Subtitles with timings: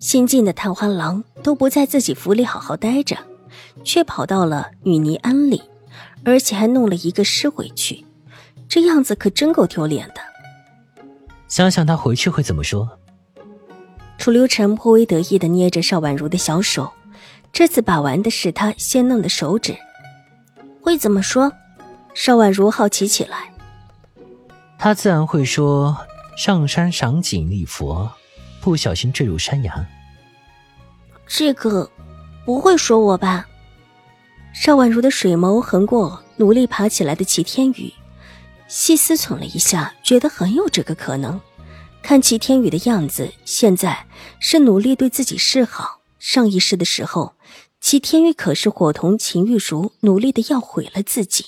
[0.00, 3.18] 新进的探花郎都不在自己府里好好待着，
[3.84, 5.62] 却跑到了女尼庵里，
[6.24, 8.06] 而且还弄了一个尸回去，
[8.66, 10.14] 这样子可真够丢脸的。
[11.48, 12.88] 想想他回去会怎么说？
[14.16, 16.90] 楚留臣颇为得意的捏着邵婉如的小手，
[17.52, 19.76] 这次把玩的是他鲜嫩的手指。
[20.80, 21.52] 会怎么说？
[22.14, 23.52] 邵婉如好奇起来。
[24.78, 25.94] 他自然会说：
[26.38, 28.10] 上山赏景礼佛。
[28.60, 29.86] 不小心坠入山崖，
[31.26, 31.90] 这个
[32.44, 33.46] 不会说我吧？
[34.52, 37.92] 邵婉如的水眸横过努力爬起来的齐天宇，
[38.68, 41.40] 细思忖了一下，觉得很有这个可能。
[42.02, 44.06] 看齐天宇的样子，现在
[44.40, 46.00] 是努力对自己示好。
[46.18, 47.34] 上一世的时候，
[47.80, 51.44] 齐天宇可是伙同秦玉茹努力的要毁了自己，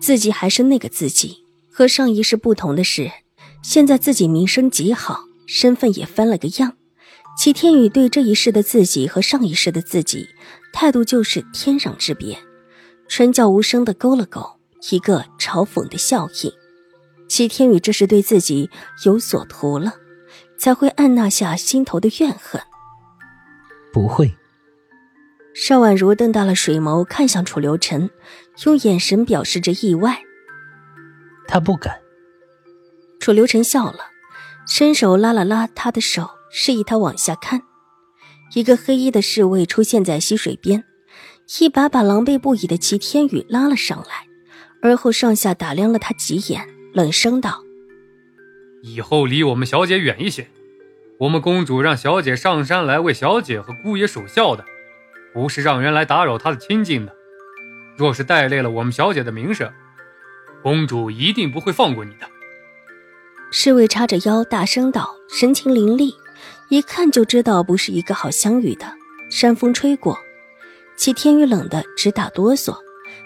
[0.00, 1.44] 自己还是那个自己。
[1.70, 3.10] 和上一世不同的是，
[3.62, 5.24] 现在自己名声极好。
[5.46, 6.76] 身份也翻了个样，
[7.36, 10.28] 齐天宇对这一世的自己和上一世的自己
[10.72, 12.38] 态度就是天壤之别，
[13.08, 14.58] 唇角无声的勾了勾，
[14.90, 16.52] 一个嘲讽的笑意。
[17.28, 18.70] 齐天宇这是对自己
[19.04, 19.94] 有所图了，
[20.58, 22.60] 才会按捺下心头的怨恨。
[23.92, 24.34] 不会。
[25.54, 28.10] 邵婉如瞪大了水眸，看向楚留臣，
[28.64, 30.20] 用眼神表示着意外。
[31.46, 32.00] 他不敢。
[33.20, 34.13] 楚留臣笑了。
[34.66, 37.62] 伸手拉了拉他的手，示意他往下看。
[38.54, 40.84] 一个黑衣的侍卫出现在溪水边，
[41.60, 44.26] 一把把狼狈不已的齐天宇拉了上来，
[44.82, 47.62] 而后上下打量了他几眼，冷声道
[48.82, 50.48] ：“以后离我们小姐远一些。
[51.20, 54.64] 我们公主让小姐上山来为小姐和姑爷守孝的，
[55.32, 57.14] 不是让人来打扰她的清静的。
[57.96, 59.72] 若是带累了我们小姐的名声，
[60.62, 62.28] 公主一定不会放过你的。”
[63.56, 66.12] 侍卫叉着腰，大声道，神情凌厉，
[66.70, 68.84] 一看就知道不是一个好相遇的。
[69.30, 70.18] 山风吹过，
[70.96, 72.76] 齐天宇冷得直打哆嗦，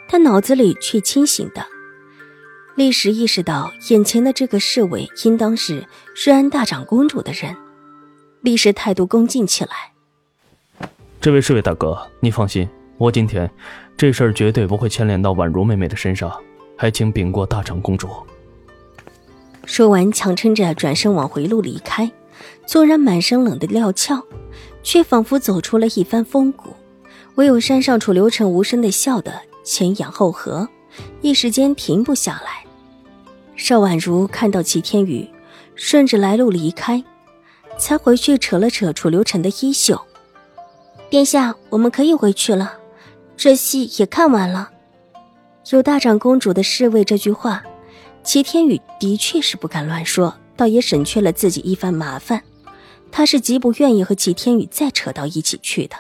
[0.06, 1.65] 但脑子里却清醒的，
[2.75, 5.87] 立时意识到眼前的这个侍卫应当是
[6.27, 7.56] 瑞安大长公主的人，
[8.43, 9.94] 立时态度恭敬起来。
[11.22, 12.69] 这位侍卫大哥，你放心，
[12.99, 13.50] 我今天
[13.97, 16.31] 这事儿绝对不会牵连到婉如妹妹的身上，
[16.77, 18.11] 还请禀过大长公主。
[19.69, 22.11] 说完，强撑着转身往回路离开，
[22.67, 24.21] 纵然满身冷的料峭，
[24.83, 26.71] 却仿佛走出了一番风骨。
[27.34, 29.31] 唯有山上楚留臣无声的笑得
[29.62, 30.67] 前仰后合，
[31.21, 32.65] 一时间停不下来。
[33.56, 35.29] 邵婉如看到齐天宇
[35.75, 37.05] 顺着来路离开，
[37.79, 40.00] 才回去扯了扯楚留臣的衣袖
[41.11, 42.79] ：“殿下，我们可以回去了，
[43.37, 44.71] 这戏也看完了。”
[45.71, 47.62] 有大长公主的侍卫这句话。
[48.28, 52.44] 齐天宇的确是不敢乱说，倒也省去了自己一番麻烦。
[53.11, 55.97] 他是极不愿意和齐天宇再扯到一起去的。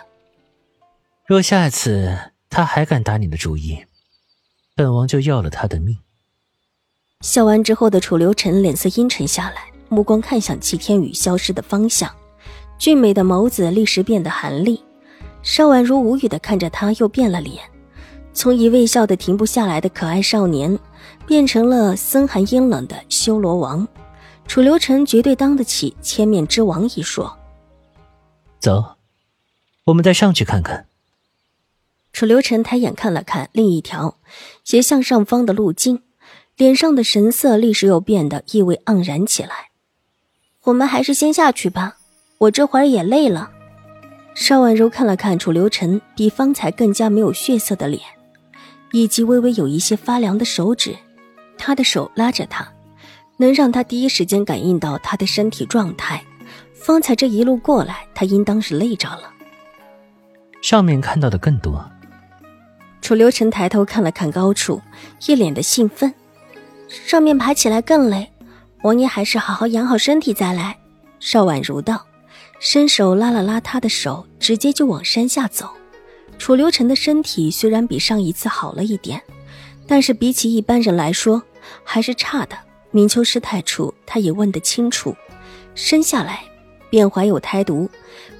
[1.26, 3.78] 若下次他还敢打你的主意，
[4.76, 5.96] 本王就要了他的命。
[7.22, 12.14] 笑完之后的楚留臣脸色阴沉下来，目光看向齐天宇消失的方向，
[12.78, 14.84] 俊美的眸子立时变得寒厉。
[15.42, 17.64] 邵婉如无语的看着他，又变了脸，
[18.38, 20.78] 从一位笑得停不下来的可爱少年。
[21.26, 23.86] 变成了森寒阴冷的修罗王，
[24.46, 27.36] 楚留臣绝对当得起千面之王一说。
[28.58, 28.96] 走，
[29.84, 30.86] 我们再上去看看。
[32.14, 34.16] 楚留臣抬眼看了看另一条
[34.64, 36.02] 斜向上方的路径，
[36.56, 39.70] 脸上的神色立时又变得意味盎然起来。
[40.64, 41.98] 我们还是先下去吧，
[42.38, 43.50] 我这会儿也累了。
[44.34, 48.00] 邵婉柔看了看楚留臣比方才更加没有血色的脸，
[48.92, 50.96] 以及微微有一些发凉的手指。
[51.56, 52.66] 他的手拉着他，
[53.36, 56.22] 能让他第一时间感应到他的身体状态。
[56.72, 59.32] 方才这一路过来，他应当是累着了。
[60.62, 61.84] 上面看到的更多。
[63.00, 64.80] 楚留臣抬头看了看高处，
[65.26, 66.12] 一脸的兴奋。
[66.88, 68.30] 上面爬起来更累，
[68.82, 70.76] 王爷还是好好养好身体再来。
[71.20, 72.06] 邵婉如道，
[72.60, 75.68] 伸手拉了拉他的手，直接就往山下走。
[76.38, 79.20] 楚留臣的身体虽然比上一次好了一点。
[79.90, 81.42] 但是比起一般人来说，
[81.82, 82.54] 还是差的。
[82.90, 85.16] 明秋师太处，他也问得清楚。
[85.74, 86.42] 生下来
[86.90, 87.88] 便怀有胎毒，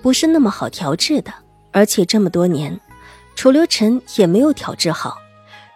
[0.03, 1.33] 不是那么好调治的。
[1.71, 2.79] 而且这么多年，
[3.35, 5.17] 楚留臣也没有调治好，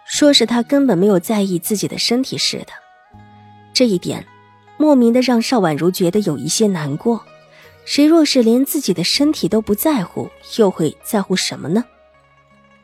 [0.05, 2.67] 说是他根本没有在意自己的身体似的。
[3.73, 4.23] 这一点，
[4.77, 7.23] 莫名的让邵婉如觉得有一些难过。
[7.83, 11.83] 谁若是连自己的身体都不在乎，又会在乎什么呢？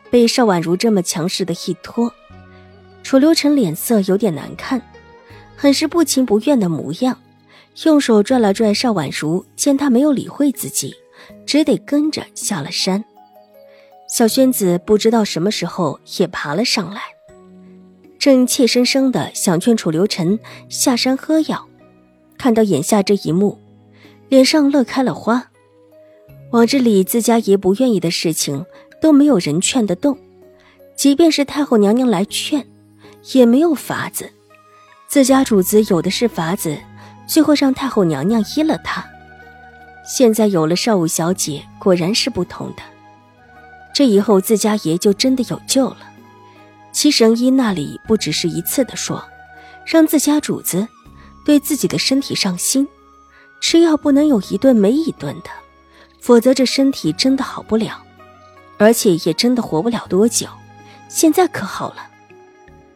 [0.09, 2.11] 被邵婉如这么强势的一拖，
[3.03, 4.81] 楚留臣脸色有点难看，
[5.55, 7.19] 很是不情不愿的模样，
[7.83, 10.95] 用手拽了拽邵婉如，见她没有理会自己，
[11.45, 13.03] 只得跟着下了山。
[14.07, 17.01] 小轩子不知道什么时候也爬了上来，
[18.17, 21.67] 正怯生生的想劝楚留臣下山喝药，
[22.37, 23.57] 看到眼下这一幕，
[24.27, 25.51] 脸上乐开了花。
[26.51, 28.65] 往日里自家爷不愿意的事情。
[29.01, 30.17] 都没有人劝得动，
[30.95, 32.65] 即便是太后娘娘来劝，
[33.33, 34.29] 也没有法子。
[35.07, 36.77] 自家主子有的是法子，
[37.27, 39.03] 最后让太后娘娘依了他。
[40.05, 42.83] 现在有了少武小姐，果然是不同的。
[43.93, 45.97] 这以后自家爷就真的有救了。
[46.91, 49.23] 七神医那里不只是一次的说，
[49.85, 50.87] 让自家主子
[51.45, 52.87] 对自己的身体上心，
[53.61, 55.49] 吃药不能有一顿没一顿的，
[56.19, 58.01] 否则这身体真的好不了。
[58.79, 60.47] 而且也真的活不了多久，
[61.09, 62.09] 现在可好了。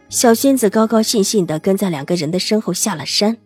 [0.10, 3.38] 小仙子高高兴兴的跟在两个人的身后下了山。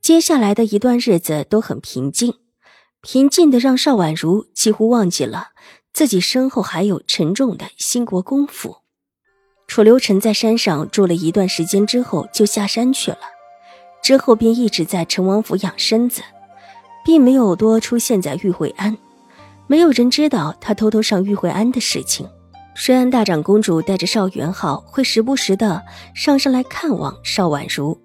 [0.00, 2.34] 接下来的一段日子都很平静，
[3.00, 5.50] 平静的让邵婉如几乎忘记了
[5.92, 8.78] 自己身后还有沉重的兴国公府。
[9.68, 13.18] 楚留臣在山上住了一段时间之后就下山去了，
[14.02, 16.22] 之后便一直在陈王府养身子，
[17.04, 18.98] 并没有多出现在玉惠安。
[19.70, 22.28] 没有人知道他偷偷上玉惠安的事情。
[22.74, 25.80] 瑞安大长公主带着邵元浩会时不时的
[26.12, 27.96] 上山来看望邵婉如。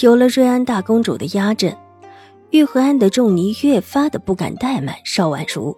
[0.00, 1.72] 有了瑞安大公主的压阵，
[2.50, 5.76] 玉惠安的仲尼越发的不敢怠慢邵婉如。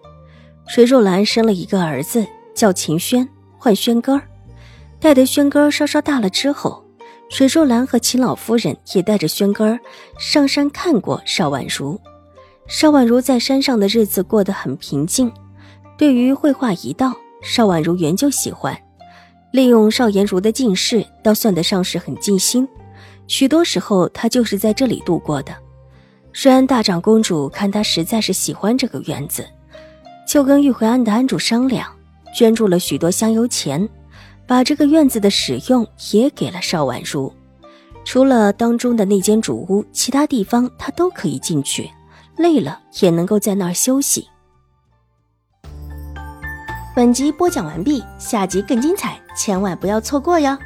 [0.67, 3.29] 水若兰生了一个儿子，叫秦轩，
[3.59, 4.23] 唤轩哥儿。
[4.99, 6.83] 待得轩哥儿稍稍大了之后，
[7.29, 9.79] 水若兰和秦老夫人也带着轩哥儿
[10.19, 12.01] 上山看过邵婉如。
[12.71, 15.31] 邵婉如在山上的日子过得很平静，
[15.99, 17.13] 对于绘画一道，
[17.43, 18.81] 邵婉如原就喜欢，
[19.51, 22.67] 利用邵颜如的近视，倒算得上是很尽心。
[23.27, 25.53] 许多时候，她就是在这里度过的。
[26.33, 29.45] 瑞安大长公主看她实在是喜欢这个院子，
[30.25, 31.85] 就跟玉回安的安主商量，
[32.33, 33.87] 捐助了许多香油钱，
[34.47, 37.33] 把这个院子的使用也给了邵婉如。
[38.05, 41.91] 除了当中的那间主屋，其他地方她都可以进去。
[42.41, 44.27] 累了也能够在那儿休息。
[46.97, 50.57] 本集播讲完毕，下集更精彩，千万不要错过哟。